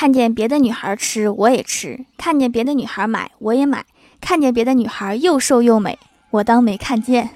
[0.00, 3.80] 看见别的女孩吃，我也吃；看见别的女孩买，我也买；
[4.20, 5.98] 看见别的女孩又瘦又美，
[6.30, 7.30] 我当没看见。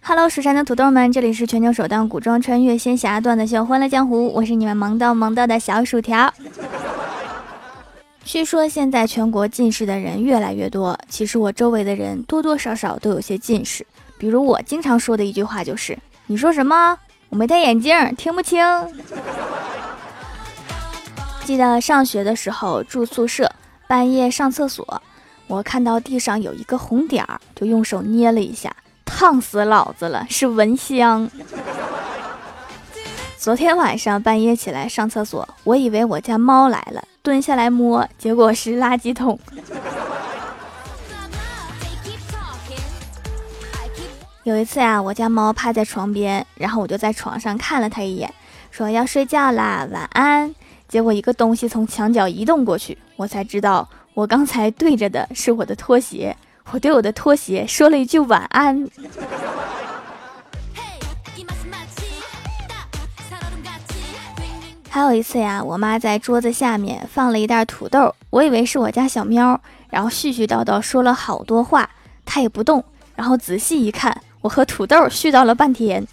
[0.00, 6.32] Hello，蜀山的土豆们，这里是全球首档古装穿越仙侠段子秀《欢乐江湖》，我是你们萌到萌到的小薯条。
[8.28, 13.86] 据说现在全国近视的人越来越多，其实我周围的人多多少少都有些近视。
[14.18, 16.98] 比如我经常说的一句话就是：“你说什么？
[17.30, 18.62] 我没戴眼镜，听不清。”
[21.46, 23.50] 记得上学的时候住宿舍，
[23.88, 25.02] 半夜上厕所，
[25.46, 28.70] 我看到地上有一个红点儿，就用手捏了一下。
[29.06, 31.30] 烫死老子了，是蚊香。
[33.38, 39.38] 昨天晚上半夜起来上厕所，我以为我家猫来了，蹲下来摸，结果是垃圾桶。
[44.44, 48.32] 有一次呀，我家猫趴在床边，然后我就在床上看了它一眼，
[48.70, 50.54] 说要睡觉啦，晚安。
[50.88, 56.34] 结果一个东西从墙角移动过去，我才知道我刚才对着的是我的拖鞋。
[56.70, 58.88] 我对我的拖鞋说了一句晚安。
[64.90, 71.88] 还有一次呀，我妈在桌子下面放了一袋土豆，我以为是我家小喵，然后絮絮叨叨说了好多话，
[72.24, 72.82] 它也不动。
[73.14, 76.06] 然后仔细一看，我和土豆絮叨了半天。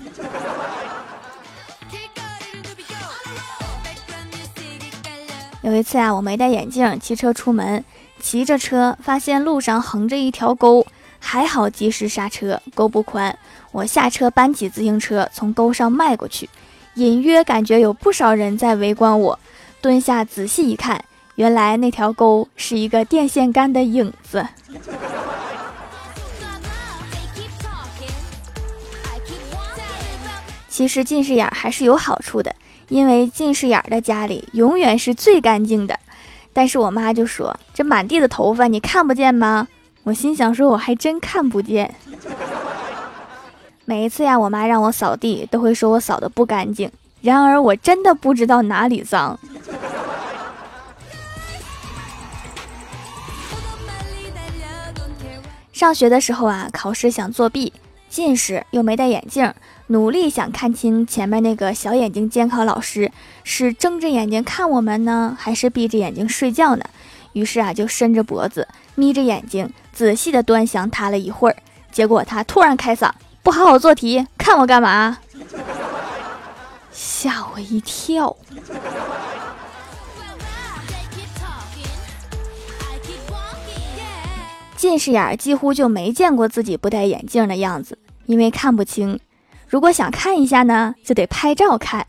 [5.61, 7.83] 有一次啊，我没戴眼镜，骑车出门。
[8.19, 10.85] 骑着车，发现路上横着一条沟，
[11.19, 13.37] 还好及时刹车，沟不宽。
[13.71, 16.49] 我下车搬起自行车，从沟上迈过去，
[16.95, 19.39] 隐约感觉有不少人在围观我。
[19.81, 21.03] 蹲下仔细一看，
[21.35, 24.45] 原来那条沟是一个电线杆的影子。
[30.67, 32.53] 其实近视眼还是有好处的，
[32.89, 35.97] 因为近视眼的家里永远是最干净的。
[36.51, 39.67] 但是我妈就说：“这满地的头发，你看不见吗？”
[40.03, 41.93] 我心想说：“我还真看不见。”
[43.87, 46.91] 每一次呀，我妈让我扫地，都会说我扫的不干净。
[47.21, 49.37] 然而我真的不知道哪里脏。
[55.71, 57.71] 上学的时候啊，考试想作弊，
[58.09, 59.53] 近视又没戴眼镜。
[59.87, 63.11] 努力想看清前面那个小眼睛监考老师
[63.43, 66.83] 是睁着眼睛看我们呢，还是闭着眼睛睡觉呢？
[67.33, 71.55] 于是啊，就伸着脖子，眯着眼睛，仔细的端详他了一会儿。
[71.91, 73.11] 结果他突然开嗓
[73.45, 75.19] ：“不好好做题，看我干嘛？”
[76.91, 78.35] 吓我一跳。
[84.75, 89.19] 近视眼几乎就没见过自己不戴眼镜的样子，因为看不清。
[89.67, 92.07] 如果想看一下呢，就得拍照看。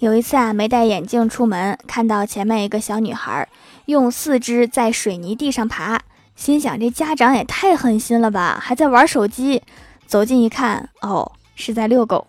[0.00, 3.48] 有一次啊，没戴眼镜出门，看到前面一个小女孩
[3.86, 6.00] 用四肢在水泥地上爬，
[6.34, 9.62] 心想这家长也太狠心了吧，还在玩手机。
[10.06, 12.26] 走近一看，哦，是在遛狗。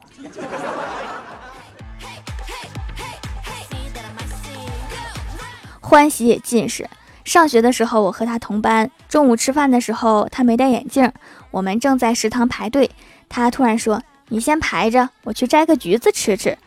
[5.79, 6.89] 欢喜也近视。
[7.23, 8.89] 上学的时候，我和他同班。
[9.07, 11.11] 中午吃饭的时候，他没戴眼镜。
[11.51, 12.91] 我们正在食堂排队，
[13.29, 16.57] 他突然说：“你先排着，我去摘个橘子吃吃。”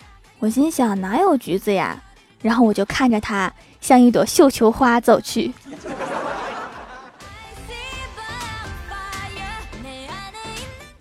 [0.40, 2.02] 我心想：“哪有橘子呀？”
[2.40, 5.52] 然后我就看着他，像一朵绣球花走去。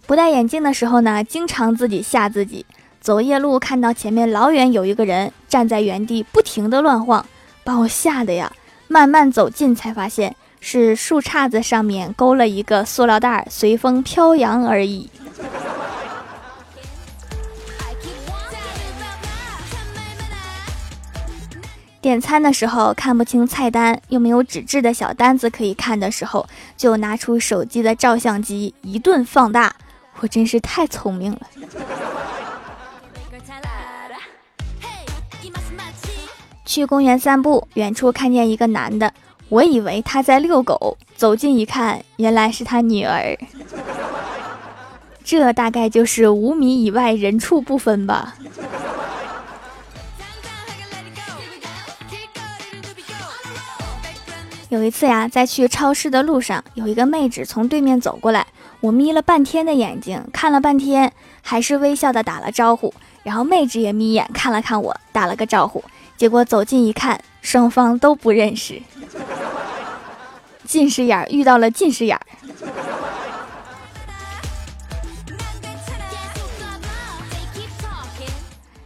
[0.06, 2.66] 不戴眼镜的时候呢，经常自己吓自己。
[3.02, 7.26] 走夜路，看到前面老远有一个人站在原地，不停的乱晃，
[7.64, 8.52] 把我吓得呀。
[8.88, 15.10] 慢慢走近，才发现是树杈子上面勾了一个塑料袋，随风飘扬而已。
[22.00, 26.48] 点餐的时候看不清菜单，又没有纸质的小单子可以看的时候，
[26.78, 29.76] 就拿出手机的照相机一顿放大。
[30.20, 31.42] 我真是太聪明了。
[36.66, 39.12] 去公园散步，远处看见一个男的，
[39.50, 43.38] 我以为他在遛狗，走近一看，原来是他女儿。
[45.24, 48.36] 这大概就是五米以外人畜不分吧。
[54.70, 58.46] 有一次呀，在去超市的路上，有一个妹纸从对面走过来，
[58.82, 62.94] 我眯了半天的眼睛，看了半天，还是微笑的打了招呼，
[63.24, 65.82] 然后妹纸也眯眼看了看我，打了个招呼。
[66.18, 68.82] 结果走近一看，双方都不认识。
[70.66, 72.20] 近视眼遇到了近视眼。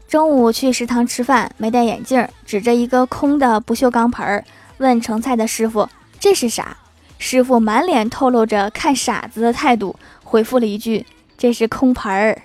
[0.07, 4.43] 中午去食堂吃饭，没戴眼镜，指着一个空的不锈钢盆儿，
[4.81, 5.87] 问盛菜的师傅
[6.19, 6.75] ：“这是啥？”
[7.19, 11.05] 师傅满脸透露着看傻子的态度，回复了一句
[11.37, 12.41] ：“这是空盆儿。”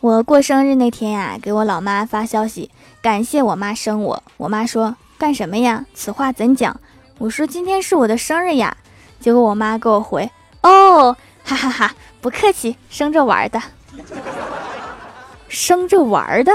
[0.00, 2.70] 我过生日那天呀，给我老妈发消息，
[3.02, 4.22] 感谢我妈生我。
[4.38, 5.84] 我妈说：“干什么呀？
[5.92, 6.80] 此话怎讲？”
[7.20, 8.74] 我说：“今天是我的生日呀。”
[9.20, 10.30] 结果我妈给我回
[10.64, 11.14] ：“哦，
[11.44, 13.60] 哈哈哈，不客气，生着玩的，
[15.50, 16.52] 生着玩的。”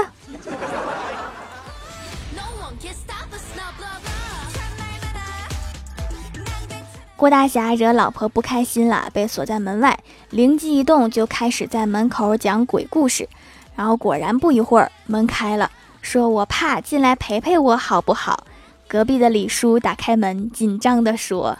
[7.16, 9.98] 郭大侠惹老婆不开心了，被锁在门外，
[10.30, 13.28] 灵机一动就开始在门口讲鬼故事。
[13.74, 15.70] 然后果然不一会儿门开了，
[16.02, 18.44] 说我怕进来陪陪我好不好？
[18.88, 21.58] 隔壁的李叔打开门，紧张地说，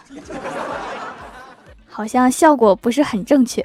[1.88, 3.64] 好像效果不是很正确。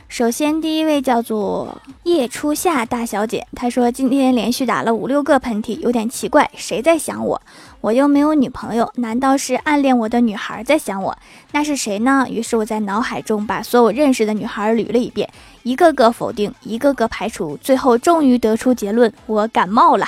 [0.11, 7.41] 首先，第一位叫做叶初夏大小姐，她说今天连续打了五六个喷嚏，有点奇怪，谁在想我？
[7.79, 11.17] 我又没有女朋友，难道是暗恋我的女孩在想我？
[11.53, 12.27] 那是谁呢？
[12.29, 15.29] 于是我在脑海中把所有认识的女孩捋了一遍，
[15.63, 20.05] 一个个否定，一个个排除，最后终于得出结论：我感冒了。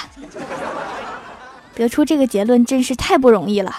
[1.74, 3.74] 得出这个结论真是太不容易了。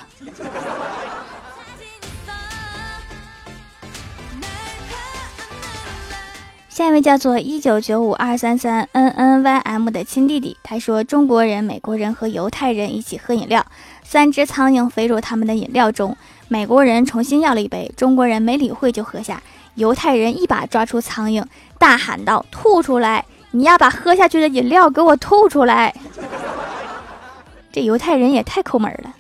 [6.75, 13.65] 下一位叫做一九九五二三三 n n y m 的亲弟弟，他说：中国人、美国人和犹太人一起喝饮料，
[14.03, 16.17] 三只苍蝇飞入他们的饮料中，
[16.49, 19.41] 美国人重新要了一杯，中国人没理会就喝下，
[19.77, 21.45] 犹太人一把抓出苍蝇，
[21.79, 23.25] 大喊道：“吐出来！
[23.53, 25.95] 你要把喝下去的饮料给我吐出来！”
[27.71, 29.15] 这犹太人也太抠门了。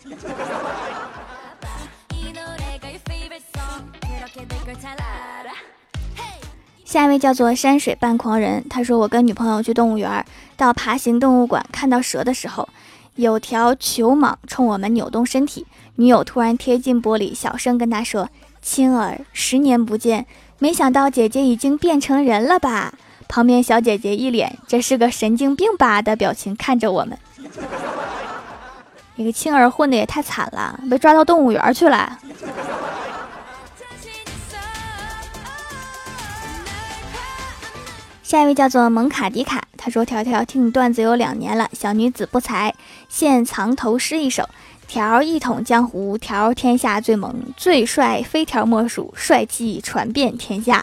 [6.95, 10.25] 下一位叫做山水半狂人，他说：“我跟女朋友去动物园，
[10.57, 12.69] 到爬行动物馆看到蛇的时候，
[13.17, 18.29] 有条球蟒冲我们扭动身体，女友突然贴近玻璃，小声跟他说
[18.63, 20.27] ：‘青儿，十年不见，
[20.61, 22.95] 没想到姐姐已经变成人了吧？’
[23.27, 27.19] 旁边小姐姐一脸‘这是个神经病吧’的表情看着我们。
[29.17, 32.17] 那个青儿混的也太惨了，被抓到动物园去了。”
[38.25, 42.75] 下一位叫做蒙卡迪卡，他说：“条条听你段子有两年了，小女子不才，
[43.07, 44.49] 现藏头诗一首：
[44.89, 50.83] 条一统江湖，条天下最萌最帅，非条莫属，帅气传遍天下。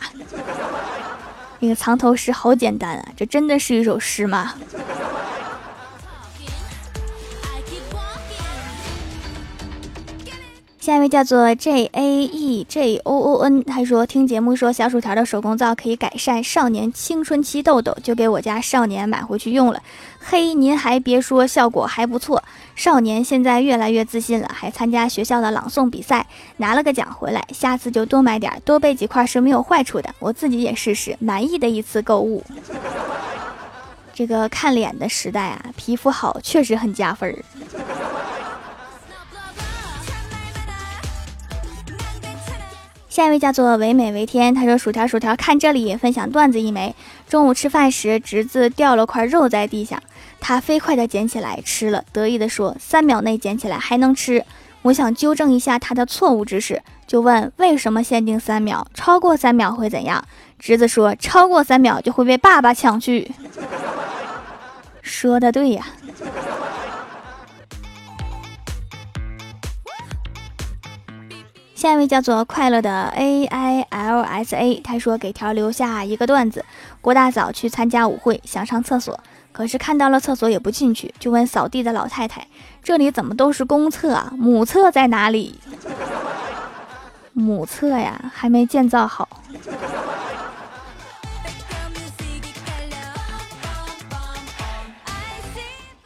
[1.60, 4.54] ”那个藏头诗好简单啊，这真的是一首诗吗？
[10.82, 19.80] 下一位叫做 J A E J O O N，他说听节目说小薯条的手工皂可以改善少年青春期痘痘，就给我家少年买回去用了。
[20.20, 22.44] 嘿，您还别说，效果还不错。
[22.74, 26.26] 少年现在越来越自信了，还参加学校的朗诵比赛，
[26.58, 27.46] 拿了个奖回来。
[27.54, 30.10] 下次就多买点，多备几块是没有坏处的。
[30.18, 32.44] 我自己也试试，满意的一次购物。
[34.16, 37.38] 这个看脸的时代啊，皮肤好确实很加分儿。
[43.12, 46.96] 下一位叫做唯美为天，他说：“薯条薯条，看这里，分享段子一枚。
[47.28, 50.02] 中午吃饭时，侄子掉了块肉在地上，
[50.40, 54.46] 他飞快地捡起来吃了，得意地说：三秒内捡起来还能吃。
[54.84, 58.88] 我想纠正一下他的错误知识，就问为什么限定三秒？
[58.94, 60.24] 超过三秒会怎样？
[60.58, 63.30] 侄子说：超过三秒就会被爸爸抢去。
[65.02, 65.86] 说的对呀。”
[71.82, 76.64] 下一位叫做快乐的 A I L S A，他说给条留下一个段子：
[77.02, 79.20] 郭大嫂去参加舞会，想上厕所，
[79.52, 82.46] 可是看到了厕所也不进去，就问扫地的老太太
[82.86, 84.32] ：“这里怎么都是公厕啊？
[84.38, 85.60] 母厕在哪里？”
[87.34, 89.28] 母厕呀，还没建造好。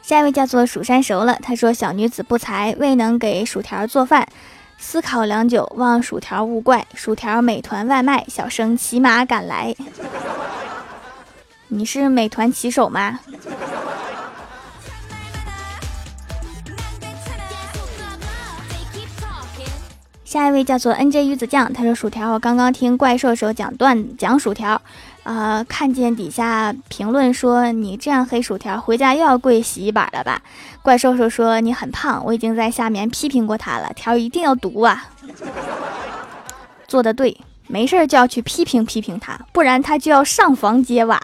[0.00, 4.26] 下一位叫做蜀山熟了，他说小女子不才，未能给薯条做饭。
[4.78, 9.74] 思考良久，望薯条勿怪，薯条美团外卖，小生骑马赶来。
[11.68, 13.18] 你是美团骑手吗？
[20.24, 24.80] 下一位叫做 N J 鱼子酱，他说：“薯条，我刚刚听怪兽手讲段讲薯条，
[25.26, 30.40] 啊，看见底下评论说你这样黑薯条，回家又要跪洗衣板了吧？”
[30.82, 35.10] 怪兽兽说：“你很胖，我已经在下面批评过他了，条一定要读啊。”
[36.86, 41.20] 做的对，没事就要去批评批评他，不然他就要上房揭瓦。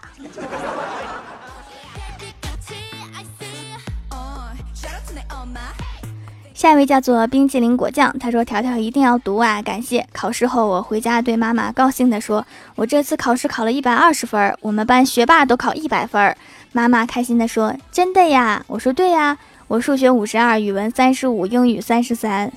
[6.63, 9.61] 下一位叫做冰淇淋果酱，他说：“条条一定要读啊！
[9.61, 16.33] 感谢考试后，我回家对妈妈高兴地说：我这次考试考了一百二十分，我们班学霸都考一百分。
[16.71, 18.63] 妈妈开心地说：真的呀？
[18.67, 22.49] 我说对呀，我数学五十二，语文三十五，英语三十三，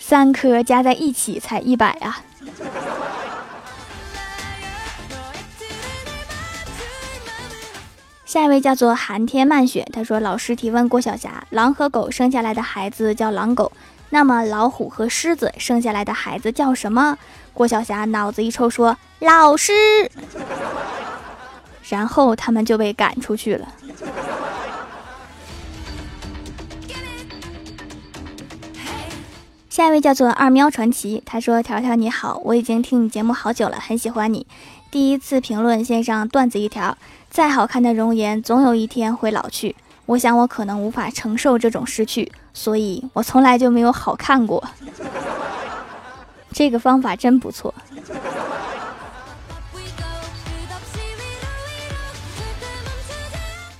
[0.00, 2.18] 三科加在一起才一百啊！”
[8.28, 13.72] 下一位叫做寒天漫雪，他说：“老师提问郭晓霞，狼和狗生下来的孩子叫狼狗，
[14.10, 17.16] 那么老虎和狮子生下来的孩子叫什么？”
[17.54, 19.72] 郭晓霞脑子一抽说：“老师。
[21.88, 23.66] ”然后他们就被赶出去了。
[29.70, 34.46] 下一位叫做二喵传奇，他说：“条条你好，我已经听你节目好久了，很喜欢你。
[34.90, 36.96] 第一次评论线上段子一条。”
[37.30, 39.76] 再好看的容颜，总有一天会老去。
[40.06, 44.64] 我想我可能无法承受这种失去，所以我从来就没有好看过。
[46.50, 47.74] 这个方法真不错。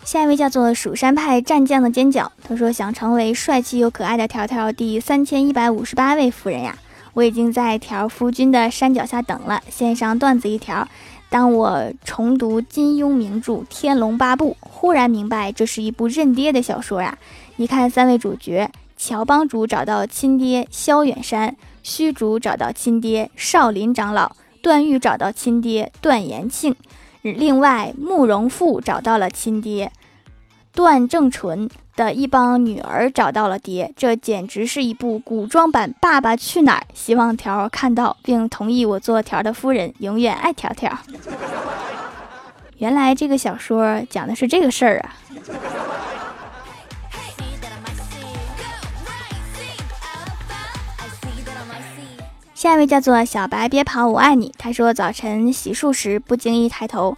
[0.05, 6.77] 下一位叫做蜀山派战将的尖角，他说想成为帅气又可爱的条条第三千一百五十八位夫人呀！
[7.19, 9.61] 我已经在条夫君的山脚下等了。
[9.69, 10.87] 献上段子一条。
[11.29, 17.19] 当我重读金庸名著《天龙八部》，忽然明白这是一部认爹的小说呀！
[17.57, 26.77] 你看，三位主角：乔帮主找到亲爹萧远山，虚竹找到亲爹少林长老，段誉找到亲爹段延庆，
[27.23, 29.91] 另外慕容复找到了亲爹
[30.73, 31.69] 段正淳。
[31.99, 36.81] 的一帮女儿找到了爹，这简直是一部古装版《爸爸去哪儿》。
[36.95, 40.97] 希望条看到并同意我做条的夫人，永远爱条条。
[42.76, 45.11] 原来这个小说讲的是这个事儿啊！
[52.55, 54.55] 下一位叫做小白，别跑，我爱你。
[54.57, 57.17] 他说早晨洗漱时不经意抬头。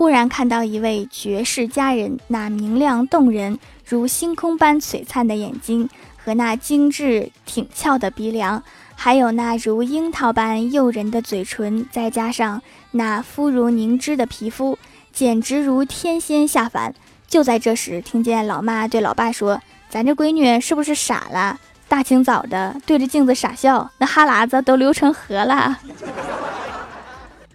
[0.00, 8.62] 忽然看到一位绝世佳人，那明亮动人如星空般璀璨的眼睛，和那精致挺翘的鼻梁，
[8.94, 14.78] 还有那如樱桃般诱人的嘴唇，再加上那肤如凝脂的皮肤，
[15.12, 16.94] 简直如天仙下凡。
[17.28, 21.58] 就在这时，听见老妈对老爸说：“咱这闺女是不是傻了？
[21.88, 25.78] 大清早的对着镜子傻笑，那哈喇子都流成河了。”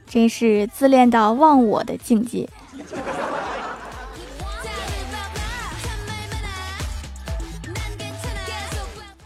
[0.07, 2.49] 真是自恋到忘我的境界。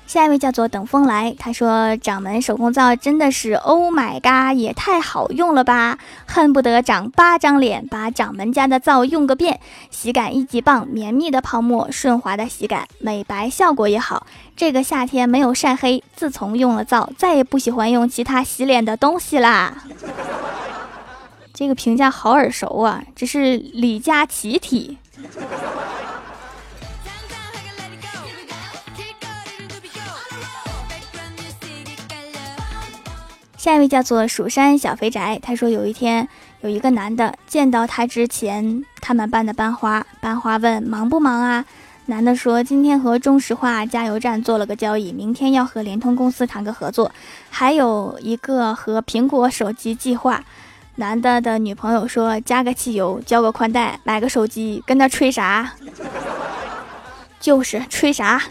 [0.08, 9.60] 下一位叫做等风来，他说掌门手工皂真的是 Oh my god，也太好用了吧，恨不得长八张脸把掌门家的皂用个遍。
[9.92, 14.26] 洗感一级棒，绵密的泡沫，顺滑的洗感，美白效果也好。
[14.58, 19.84] 这个夏天没有晒黑，自从用了皂，再也不喜欢用其他洗脸的东西啦。
[21.60, 23.04] 这个评价好耳熟啊！
[23.14, 24.98] 这是李佳琦体。
[33.58, 36.26] 下一位叫做蜀山小肥宅，他说有一天
[36.62, 41.66] 有一个男的见到他之前他们班的班花，班花问忙不忙啊？
[42.06, 47.12] 男的说今天和中石化加油站做了个交易，明天要和联通公司谈个合作，
[47.50, 50.42] 还有一个和苹果手机计划。
[51.00, 55.72] 男的的女朋友说：“加个汽油，交个宽带，买个手机，跟他吹啥？
[57.40, 58.44] 就是吹啥。”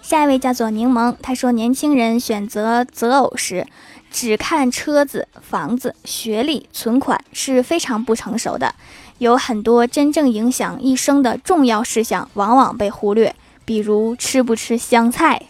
[0.00, 3.66] 下一位叫做柠檬，他说：“年轻人选择择偶时，
[4.12, 8.76] 只看车子、房子、学历、存款是非常不成熟的，
[9.18, 13.34] 有很多真正影响一生的重要事项往往被忽略，
[13.64, 15.42] 比如吃不吃香菜。”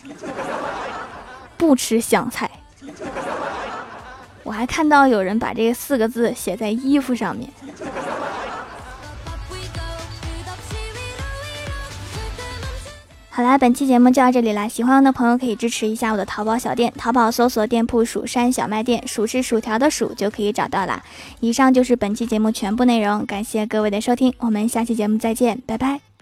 [1.67, 2.51] 不吃香菜。
[4.43, 7.49] 我还看到有人把这四个字写在衣服上面。
[13.31, 21.03] 好啦本期节目就到这里啦喜欢的朋友可以支持一下我的淘宝小店淘宝搜索店铺蜀山小卖店薯是薯条的薯就可以找到啦。
[21.41, 26.14] 以上就是本期节目全部内容感谢各位的收听我们下期节目再见拜拜。